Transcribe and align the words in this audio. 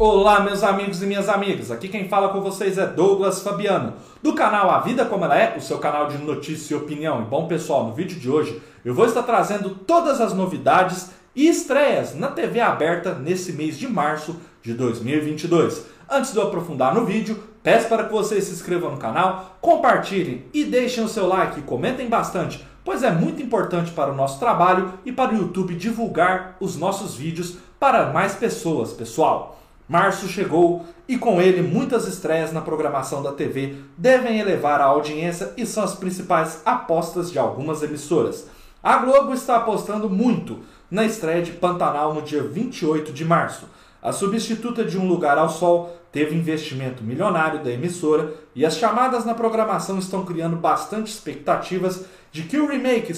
Olá, 0.00 0.38
meus 0.38 0.62
amigos 0.62 1.02
e 1.02 1.06
minhas 1.06 1.28
amigas. 1.28 1.72
Aqui 1.72 1.88
quem 1.88 2.08
fala 2.08 2.28
com 2.28 2.40
vocês 2.40 2.78
é 2.78 2.86
Douglas 2.86 3.42
Fabiano, 3.42 3.94
do 4.22 4.32
canal 4.32 4.70
A 4.70 4.78
Vida 4.78 5.04
Como 5.04 5.24
Ela 5.24 5.36
É, 5.36 5.56
o 5.56 5.60
seu 5.60 5.78
canal 5.78 6.06
de 6.06 6.18
notícia 6.18 6.72
e 6.72 6.76
opinião. 6.76 7.22
E 7.22 7.24
bom, 7.24 7.48
pessoal, 7.48 7.84
no 7.84 7.94
vídeo 7.94 8.16
de 8.16 8.30
hoje 8.30 8.62
eu 8.84 8.94
vou 8.94 9.06
estar 9.06 9.24
trazendo 9.24 9.70
todas 9.70 10.20
as 10.20 10.32
novidades 10.32 11.10
e 11.34 11.48
estreias 11.48 12.14
na 12.14 12.28
TV 12.28 12.60
aberta 12.60 13.12
nesse 13.12 13.52
mês 13.54 13.76
de 13.76 13.88
março 13.88 14.36
de 14.62 14.72
2022. 14.72 15.86
Antes 16.08 16.32
de 16.32 16.38
eu 16.38 16.44
aprofundar 16.44 16.94
no 16.94 17.04
vídeo, 17.04 17.42
peço 17.60 17.88
para 17.88 18.04
que 18.04 18.12
vocês 18.12 18.44
se 18.44 18.52
inscrevam 18.52 18.92
no 18.92 18.98
canal, 18.98 19.58
compartilhem 19.60 20.44
e 20.54 20.62
deixem 20.62 21.02
o 21.02 21.08
seu 21.08 21.26
like, 21.26 21.62
comentem 21.62 22.08
bastante, 22.08 22.64
pois 22.84 23.02
é 23.02 23.10
muito 23.10 23.42
importante 23.42 23.90
para 23.90 24.12
o 24.12 24.16
nosso 24.16 24.38
trabalho 24.38 24.92
e 25.04 25.10
para 25.10 25.34
o 25.34 25.38
YouTube 25.38 25.74
divulgar 25.74 26.56
os 26.60 26.76
nossos 26.76 27.16
vídeos 27.16 27.56
para 27.80 28.12
mais 28.12 28.36
pessoas, 28.36 28.92
pessoal. 28.92 29.58
Março 29.88 30.28
chegou 30.28 30.84
e 31.08 31.16
com 31.16 31.40
ele 31.40 31.62
muitas 31.62 32.06
estreias 32.06 32.52
na 32.52 32.60
programação 32.60 33.22
da 33.22 33.32
TV 33.32 33.76
devem 33.96 34.38
elevar 34.38 34.82
a 34.82 34.84
audiência 34.84 35.54
e 35.56 35.64
são 35.64 35.82
as 35.82 35.94
principais 35.94 36.60
apostas 36.66 37.32
de 37.32 37.38
algumas 37.38 37.82
emissoras. 37.82 38.46
A 38.82 38.98
Globo 38.98 39.32
está 39.32 39.56
apostando 39.56 40.10
muito 40.10 40.58
na 40.90 41.06
estreia 41.06 41.40
de 41.40 41.52
Pantanal 41.52 42.12
no 42.12 42.20
dia 42.20 42.42
28 42.42 43.12
de 43.12 43.24
março. 43.24 43.66
A 44.02 44.12
substituta 44.12 44.84
de 44.84 44.98
Um 44.98 45.08
Lugar 45.08 45.38
ao 45.38 45.48
Sol 45.48 45.98
teve 46.12 46.36
investimento 46.36 47.02
milionário 47.02 47.64
da 47.64 47.70
emissora 47.70 48.34
e 48.54 48.66
as 48.66 48.76
chamadas 48.76 49.24
na 49.24 49.34
programação 49.34 49.98
estão 49.98 50.22
criando 50.22 50.56
bastante 50.56 51.10
expectativas 51.10 52.04
de 52.30 52.42
que 52.42 52.58
o 52.58 52.68
remake 52.68 53.12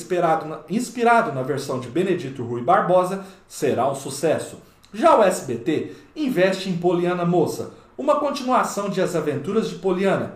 na, 0.46 0.60
inspirado 0.70 1.32
na 1.32 1.42
versão 1.42 1.80
de 1.80 1.88
Benedito 1.88 2.44
Rui 2.44 2.62
Barbosa 2.62 3.24
será 3.48 3.90
um 3.90 3.94
sucesso. 3.94 4.69
Já 4.92 5.16
o 5.16 5.22
SBT 5.22 5.92
investe 6.16 6.68
em 6.68 6.76
Poliana 6.76 7.24
Moça, 7.24 7.72
uma 7.96 8.16
continuação 8.16 8.88
de 8.88 9.00
As 9.00 9.14
Aventuras 9.14 9.68
de 9.68 9.76
Poliana, 9.76 10.34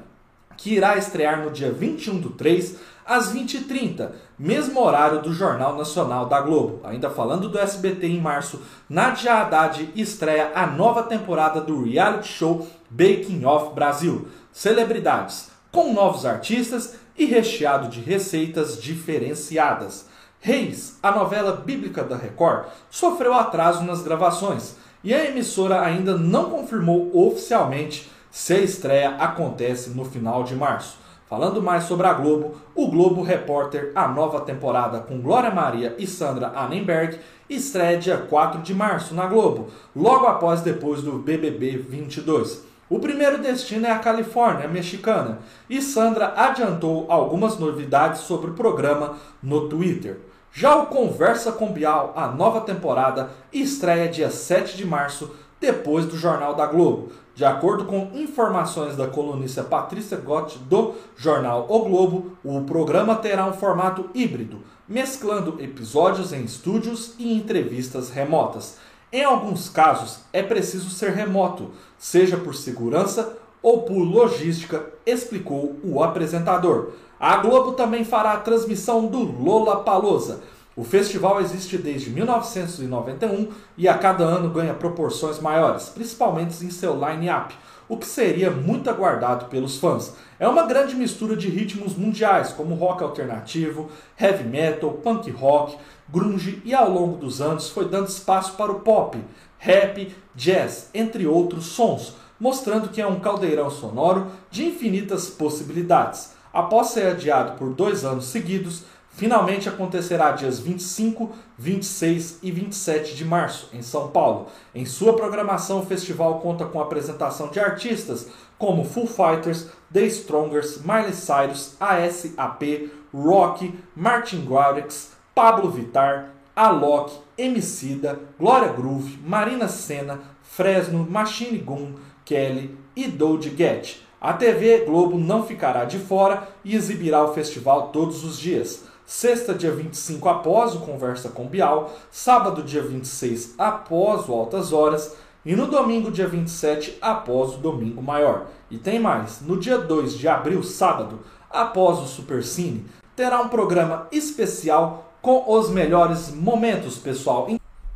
que 0.56 0.74
irá 0.74 0.96
estrear 0.96 1.42
no 1.42 1.50
dia 1.50 1.72
21 1.72 2.20
do 2.20 2.30
3, 2.30 2.76
às 3.04 3.34
20h30, 3.34 4.12
mesmo 4.38 4.80
horário 4.80 5.20
do 5.20 5.32
Jornal 5.32 5.76
Nacional 5.76 6.26
da 6.26 6.40
Globo. 6.40 6.80
Ainda 6.84 7.10
falando 7.10 7.48
do 7.48 7.58
SBT 7.58 8.06
em 8.06 8.20
março, 8.20 8.62
Nadia 8.88 9.34
Haddad 9.34 9.90
estreia 9.96 10.52
a 10.54 10.66
nova 10.66 11.02
temporada 11.02 11.60
do 11.60 11.82
reality 11.82 12.28
show 12.28 12.66
Baking 12.88 13.44
Off 13.44 13.74
Brasil. 13.74 14.28
Celebridades 14.52 15.50
com 15.72 15.92
novos 15.92 16.24
artistas 16.24 16.94
e 17.18 17.24
recheado 17.24 17.88
de 17.88 18.00
receitas 18.00 18.80
diferenciadas. 18.80 20.06
Reis, 20.46 20.98
a 21.02 21.10
novela 21.10 21.52
bíblica 21.52 22.04
da 22.04 22.18
Record, 22.18 22.66
sofreu 22.90 23.32
atraso 23.32 23.82
nas 23.82 24.02
gravações 24.02 24.76
e 25.02 25.14
a 25.14 25.24
emissora 25.24 25.80
ainda 25.80 26.18
não 26.18 26.50
confirmou 26.50 27.10
oficialmente 27.16 28.10
se 28.30 28.52
a 28.52 28.58
estreia 28.58 29.16
acontece 29.16 29.88
no 29.96 30.04
final 30.04 30.44
de 30.44 30.54
março. 30.54 30.98
Falando 31.26 31.62
mais 31.62 31.84
sobre 31.84 32.06
a 32.06 32.12
Globo, 32.12 32.56
o 32.74 32.88
Globo 32.88 33.22
Repórter, 33.22 33.90
a 33.94 34.06
nova 34.06 34.42
temporada 34.42 35.00
com 35.00 35.18
Glória 35.18 35.50
Maria 35.50 35.94
e 35.96 36.06
Sandra 36.06 36.52
Annenberg, 36.54 37.18
estreia 37.48 37.96
dia 37.96 38.18
4 38.18 38.60
de 38.60 38.74
março 38.74 39.14
na 39.14 39.24
Globo, 39.24 39.68
logo 39.96 40.26
após 40.26 40.60
depois 40.60 41.00
do 41.00 41.12
BBB 41.12 41.78
22. 41.78 42.64
O 42.90 42.98
primeiro 42.98 43.38
destino 43.38 43.86
é 43.86 43.90
a 43.90 43.98
Califórnia 43.98 44.68
mexicana 44.68 45.38
e 45.70 45.80
Sandra 45.80 46.34
adiantou 46.36 47.06
algumas 47.08 47.58
novidades 47.58 48.20
sobre 48.20 48.50
o 48.50 48.54
programa 48.54 49.16
no 49.42 49.70
Twitter. 49.70 50.33
Já 50.56 50.76
o 50.76 50.86
Conversa 50.86 51.50
com 51.50 51.72
Bial, 51.72 52.12
a 52.14 52.28
nova 52.28 52.60
temporada, 52.60 53.28
estreia 53.52 54.08
dia 54.08 54.30
7 54.30 54.76
de 54.76 54.86
março, 54.86 55.34
depois 55.60 56.06
do 56.06 56.16
Jornal 56.16 56.54
da 56.54 56.64
Globo. 56.64 57.10
De 57.34 57.44
acordo 57.44 57.86
com 57.86 58.12
informações 58.14 58.94
da 58.94 59.08
colunista 59.08 59.64
Patrícia 59.64 60.16
Gott 60.16 60.56
do 60.60 60.94
jornal 61.16 61.66
O 61.68 61.80
Globo, 61.80 62.38
o 62.44 62.62
programa 62.62 63.16
terá 63.16 63.44
um 63.46 63.52
formato 63.52 64.08
híbrido, 64.14 64.60
mesclando 64.88 65.60
episódios 65.60 66.32
em 66.32 66.44
estúdios 66.44 67.16
e 67.18 67.34
entrevistas 67.34 68.10
remotas. 68.10 68.78
Em 69.12 69.24
alguns 69.24 69.68
casos, 69.68 70.20
é 70.32 70.40
preciso 70.40 70.88
ser 70.88 71.10
remoto, 71.14 71.72
seja 71.98 72.36
por 72.36 72.54
segurança 72.54 73.36
ou 73.60 73.82
por 73.82 73.98
logística, 73.98 74.86
explicou 75.04 75.74
o 75.82 76.00
apresentador. 76.00 76.92
A 77.26 77.38
Globo 77.38 77.72
também 77.72 78.04
fará 78.04 78.32
a 78.32 78.40
transmissão 78.40 79.06
do 79.06 79.20
Lola 79.20 79.82
Palosa. 79.82 80.42
O 80.76 80.84
festival 80.84 81.40
existe 81.40 81.78
desde 81.78 82.10
1991 82.10 83.48
e 83.78 83.88
a 83.88 83.96
cada 83.96 84.24
ano 84.24 84.50
ganha 84.50 84.74
proporções 84.74 85.38
maiores, 85.38 85.88
principalmente 85.88 86.62
em 86.62 86.68
seu 86.68 86.92
line-up, 86.92 87.54
o 87.88 87.96
que 87.96 88.06
seria 88.06 88.50
muito 88.50 88.90
aguardado 88.90 89.46
pelos 89.46 89.78
fãs. 89.78 90.12
É 90.38 90.46
uma 90.46 90.66
grande 90.66 90.94
mistura 90.94 91.34
de 91.34 91.48
ritmos 91.48 91.96
mundiais, 91.96 92.52
como 92.52 92.74
rock 92.74 93.02
alternativo, 93.02 93.88
heavy 94.20 94.44
metal, 94.44 94.90
punk 94.92 95.30
rock, 95.30 95.78
grunge 96.06 96.60
e 96.62 96.74
ao 96.74 96.90
longo 96.90 97.16
dos 97.16 97.40
anos 97.40 97.70
foi 97.70 97.88
dando 97.88 98.08
espaço 98.08 98.52
para 98.52 98.70
o 98.70 98.80
pop, 98.80 99.18
rap, 99.56 100.14
jazz, 100.34 100.90
entre 100.92 101.26
outros 101.26 101.68
sons, 101.68 102.16
mostrando 102.38 102.90
que 102.90 103.00
é 103.00 103.06
um 103.06 103.18
caldeirão 103.18 103.70
sonoro 103.70 104.26
de 104.50 104.66
infinitas 104.66 105.30
possibilidades. 105.30 106.33
Após 106.54 106.90
ser 106.90 107.08
adiado 107.08 107.58
por 107.58 107.70
dois 107.70 108.04
anos 108.04 108.26
seguidos, 108.26 108.84
finalmente 109.10 109.68
acontecerá 109.68 110.30
dias 110.30 110.60
25, 110.60 111.32
26 111.58 112.38
e 112.44 112.52
27 112.52 113.16
de 113.16 113.24
março, 113.24 113.70
em 113.72 113.82
São 113.82 114.06
Paulo. 114.06 114.46
Em 114.72 114.86
sua 114.86 115.16
programação, 115.16 115.80
o 115.80 115.86
festival 115.86 116.38
conta 116.38 116.64
com 116.64 116.78
a 116.78 116.84
apresentação 116.84 117.48
de 117.48 117.58
artistas 117.58 118.28
como 118.56 118.84
Foo 118.84 119.04
Fighters, 119.04 119.66
The 119.92 120.02
Strongers, 120.02 120.80
Miley 120.80 121.12
Cyrus, 121.12 121.74
ASAP, 121.80 122.92
Rock, 123.12 123.74
Martin 123.96 124.46
Garrix, 124.46 125.10
Pablo 125.34 125.72
Vittar, 125.72 126.30
Alok, 126.54 127.18
Emicida, 127.36 128.20
Glória 128.38 128.68
Groove, 128.68 129.18
Marina 129.26 129.66
Senna, 129.66 130.20
Fresno, 130.40 131.04
Machine 131.04 131.58
Gun, 131.58 131.94
Kelly 132.24 132.78
e 132.94 133.08
Doja 133.08 133.50
Cat. 133.50 134.04
A 134.24 134.32
TV 134.32 134.86
Globo 134.86 135.18
não 135.18 135.44
ficará 135.44 135.84
de 135.84 135.98
fora 135.98 136.48
e 136.64 136.74
exibirá 136.74 137.22
o 137.22 137.34
festival 137.34 137.88
todos 137.88 138.24
os 138.24 138.38
dias. 138.38 138.84
Sexta, 139.04 139.52
dia 139.52 139.70
25, 139.70 140.26
após 140.26 140.74
o 140.74 140.78
Conversa 140.80 141.28
com 141.28 141.46
Bial. 141.46 141.92
Sábado, 142.10 142.62
dia 142.62 142.80
26, 142.80 143.54
após 143.58 144.26
o 144.26 144.32
Altas 144.32 144.72
Horas. 144.72 145.14
E 145.44 145.54
no 145.54 145.66
domingo, 145.66 146.10
dia 146.10 146.26
27, 146.26 146.96
após 147.02 147.52
o 147.52 147.58
Domingo 147.58 148.00
Maior. 148.00 148.46
E 148.70 148.78
tem 148.78 148.98
mais: 148.98 149.42
no 149.42 149.58
dia 149.58 149.76
2 149.76 150.16
de 150.16 150.26
abril, 150.26 150.62
sábado, 150.62 151.20
após 151.50 151.98
o 151.98 152.06
Supercine, 152.06 152.86
terá 153.14 153.42
um 153.42 153.48
programa 153.48 154.08
especial 154.10 155.12
com 155.20 155.44
os 155.46 155.68
melhores 155.68 156.30
momentos, 156.30 156.96
pessoal. 156.96 157.46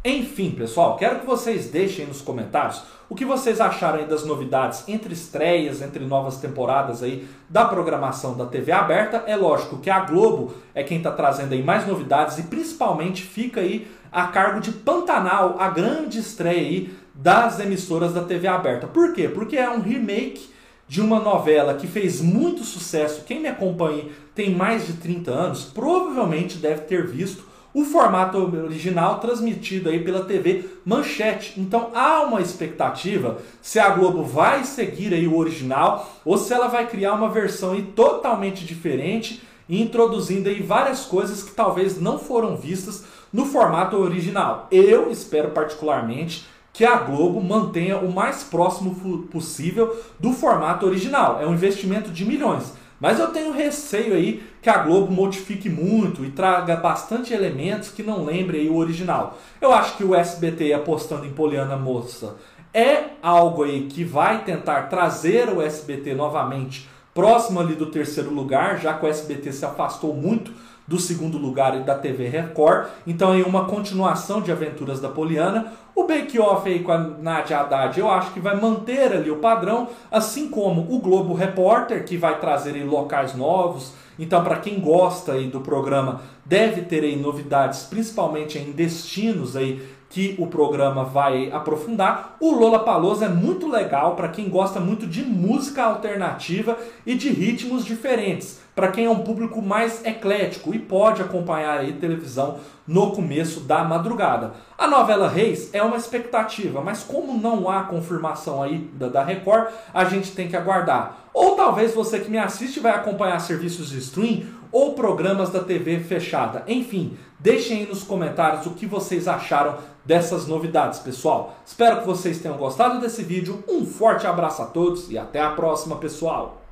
Enfim, 0.08 0.52
pessoal, 0.52 0.96
quero 0.96 1.20
que 1.20 1.26
vocês 1.26 1.66
deixem 1.66 2.06
nos 2.06 2.22
comentários 2.22 2.82
o 3.10 3.14
que 3.14 3.26
vocês 3.26 3.60
acharam 3.60 4.08
das 4.08 4.24
novidades 4.24 4.88
entre 4.88 5.12
estreias, 5.12 5.82
entre 5.82 6.02
novas 6.06 6.38
temporadas 6.38 7.02
aí 7.02 7.28
da 7.46 7.66
programação 7.66 8.34
da 8.34 8.46
TV 8.46 8.72
aberta. 8.72 9.24
É 9.26 9.36
lógico 9.36 9.76
que 9.76 9.90
a 9.90 10.00
Globo 10.00 10.54
é 10.74 10.82
quem 10.82 10.96
está 10.96 11.10
trazendo 11.10 11.52
aí 11.52 11.62
mais 11.62 11.86
novidades 11.86 12.38
e 12.38 12.44
principalmente 12.44 13.22
fica 13.22 13.60
aí 13.60 13.86
a 14.10 14.28
cargo 14.28 14.60
de 14.60 14.72
Pantanal, 14.72 15.56
a 15.58 15.68
grande 15.68 16.20
estreia 16.20 16.58
aí 16.58 16.94
das 17.14 17.60
emissoras 17.60 18.14
da 18.14 18.24
TV 18.24 18.48
aberta. 18.48 18.86
Por 18.86 19.12
quê? 19.12 19.28
Porque 19.28 19.58
é 19.58 19.68
um 19.68 19.82
remake 19.82 20.48
de 20.88 21.02
uma 21.02 21.20
novela 21.20 21.74
que 21.74 21.86
fez 21.86 22.22
muito 22.22 22.64
sucesso. 22.64 23.24
Quem 23.26 23.42
me 23.42 23.48
acompanha 23.48 24.06
tem 24.34 24.54
mais 24.54 24.86
de 24.86 24.94
30 24.94 25.30
anos, 25.30 25.64
provavelmente 25.64 26.56
deve 26.56 26.80
ter 26.84 27.06
visto 27.06 27.47
o 27.72 27.84
formato 27.84 28.38
original 28.38 29.18
transmitido 29.20 29.88
aí 29.88 30.02
pela 30.02 30.24
TV 30.24 30.64
Manchete. 30.84 31.60
Então 31.60 31.90
há 31.94 32.22
uma 32.22 32.40
expectativa 32.40 33.38
se 33.60 33.78
a 33.78 33.90
Globo 33.90 34.22
vai 34.24 34.64
seguir 34.64 35.12
aí 35.12 35.26
o 35.26 35.36
original 35.36 36.10
ou 36.24 36.38
se 36.38 36.52
ela 36.52 36.68
vai 36.68 36.86
criar 36.86 37.14
uma 37.14 37.28
versão 37.28 37.72
aí 37.72 37.82
totalmente 37.82 38.64
diferente 38.64 39.42
introduzindo 39.68 40.48
aí 40.48 40.62
várias 40.62 41.04
coisas 41.04 41.42
que 41.42 41.50
talvez 41.50 42.00
não 42.00 42.18
foram 42.18 42.56
vistas 42.56 43.04
no 43.32 43.44
formato 43.44 43.96
original. 43.96 44.66
Eu 44.70 45.10
espero 45.10 45.50
particularmente 45.50 46.46
que 46.72 46.84
a 46.84 46.96
Globo 46.96 47.40
mantenha 47.40 47.98
o 47.98 48.10
mais 48.10 48.44
próximo 48.44 48.94
possível 49.30 50.00
do 50.18 50.32
formato 50.32 50.86
original. 50.86 51.40
É 51.40 51.46
um 51.46 51.52
investimento 51.52 52.10
de 52.10 52.24
milhões. 52.24 52.72
Mas 53.00 53.18
eu 53.18 53.28
tenho 53.28 53.52
receio 53.52 54.14
aí 54.14 54.42
que 54.60 54.68
a 54.68 54.78
Globo 54.78 55.12
modifique 55.12 55.68
muito 55.68 56.24
e 56.24 56.30
traga 56.30 56.76
bastante 56.76 57.32
elementos 57.32 57.90
que 57.90 58.02
não 58.02 58.24
lembrem 58.24 58.68
o 58.68 58.76
original. 58.76 59.38
Eu 59.60 59.72
acho 59.72 59.96
que 59.96 60.04
o 60.04 60.14
SBT 60.14 60.72
apostando 60.72 61.24
em 61.24 61.32
Poliana 61.32 61.76
Moça 61.76 62.36
é 62.74 63.04
algo 63.22 63.62
aí 63.62 63.86
que 63.86 64.04
vai 64.04 64.44
tentar 64.44 64.82
trazer 64.82 65.48
o 65.48 65.62
SBT 65.62 66.14
novamente 66.14 66.88
próximo 67.14 67.60
ali 67.60 67.74
do 67.74 67.86
terceiro 67.86 68.32
lugar, 68.32 68.78
já 68.78 68.94
que 68.94 69.04
o 69.04 69.08
SBT 69.08 69.52
se 69.52 69.64
afastou 69.64 70.14
muito 70.14 70.52
do 70.88 70.98
segundo 70.98 71.36
lugar 71.36 71.76
e 71.76 71.84
da 71.84 71.94
TV 71.94 72.28
Record. 72.28 72.88
Então, 73.06 73.38
em 73.38 73.42
uma 73.42 73.66
continuação 73.66 74.40
de 74.40 74.50
Aventuras 74.50 74.98
da 75.00 75.10
Poliana, 75.10 75.72
o 75.94 76.04
bake-off 76.04 76.66
aí 76.68 76.78
com 76.78 76.90
a 76.90 76.98
Nadia 76.98 77.60
Haddad 77.60 78.00
eu 78.00 78.10
acho 78.10 78.32
que 78.32 78.40
vai 78.40 78.58
manter 78.58 79.12
ali 79.12 79.30
o 79.30 79.36
padrão, 79.36 79.88
assim 80.10 80.48
como 80.48 80.92
o 80.92 80.98
Globo 80.98 81.34
Repórter, 81.34 82.04
que 82.04 82.16
vai 82.16 82.40
trazer 82.40 82.74
aí 82.74 82.84
locais 82.84 83.34
novos. 83.34 83.92
Então, 84.18 84.42
para 84.42 84.56
quem 84.56 84.80
gosta 84.80 85.32
aí 85.32 85.46
do 85.46 85.60
programa, 85.60 86.22
deve 86.44 86.82
ter 86.82 87.04
aí 87.04 87.16
novidades, 87.16 87.82
principalmente 87.82 88.58
em 88.58 88.72
destinos 88.72 89.54
aí 89.54 89.80
que 90.10 90.34
o 90.38 90.46
programa 90.46 91.04
vai 91.04 91.50
aprofundar. 91.52 92.36
O 92.40 92.52
Lola 92.52 92.80
Palosa 92.80 93.26
é 93.26 93.28
muito 93.28 93.68
legal 93.68 94.16
para 94.16 94.28
quem 94.28 94.48
gosta 94.48 94.80
muito 94.80 95.06
de 95.06 95.22
música 95.22 95.84
alternativa 95.84 96.78
e 97.04 97.14
de 97.14 97.28
ritmos 97.28 97.84
diferentes, 97.84 98.60
para 98.78 98.92
quem 98.92 99.06
é 99.06 99.10
um 99.10 99.24
público 99.24 99.60
mais 99.60 100.04
eclético 100.06 100.72
e 100.72 100.78
pode 100.78 101.20
acompanhar 101.20 101.80
aí 101.80 101.94
televisão 101.94 102.60
no 102.86 103.10
começo 103.10 103.62
da 103.62 103.82
madrugada. 103.82 104.52
A 104.78 104.86
novela 104.86 105.28
Reis 105.28 105.74
é 105.74 105.82
uma 105.82 105.96
expectativa, 105.96 106.80
mas 106.80 107.02
como 107.02 107.36
não 107.36 107.68
há 107.68 107.82
confirmação 107.82 108.62
aí 108.62 108.78
da, 108.92 109.08
da 109.08 109.24
Record, 109.24 109.72
a 109.92 110.04
gente 110.04 110.30
tem 110.30 110.46
que 110.46 110.56
aguardar. 110.56 111.28
Ou 111.34 111.56
talvez 111.56 111.92
você 111.92 112.20
que 112.20 112.30
me 112.30 112.38
assiste 112.38 112.78
vai 112.78 112.92
acompanhar 112.92 113.40
serviços 113.40 113.90
de 113.90 113.98
stream 113.98 114.44
ou 114.70 114.94
programas 114.94 115.50
da 115.50 115.58
TV 115.58 115.98
fechada. 115.98 116.62
Enfim, 116.68 117.18
deixem 117.36 117.80
aí 117.80 117.86
nos 117.88 118.04
comentários 118.04 118.64
o 118.64 118.74
que 118.74 118.86
vocês 118.86 119.26
acharam 119.26 119.76
dessas 120.04 120.46
novidades, 120.46 121.00
pessoal. 121.00 121.56
Espero 121.66 122.02
que 122.02 122.06
vocês 122.06 122.38
tenham 122.38 122.56
gostado 122.56 123.00
desse 123.00 123.24
vídeo. 123.24 123.64
Um 123.68 123.84
forte 123.84 124.24
abraço 124.24 124.62
a 124.62 124.66
todos 124.66 125.10
e 125.10 125.18
até 125.18 125.40
a 125.40 125.50
próxima, 125.50 125.96
pessoal. 125.96 126.67